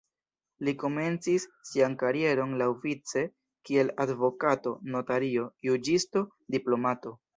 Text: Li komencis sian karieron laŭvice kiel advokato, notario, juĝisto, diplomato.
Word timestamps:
Li 0.67 0.71
komencis 0.83 1.43
sian 1.71 1.97
karieron 2.03 2.55
laŭvice 2.61 3.23
kiel 3.71 3.93
advokato, 4.07 4.75
notario, 4.97 5.47
juĝisto, 5.69 6.25
diplomato. 6.57 7.15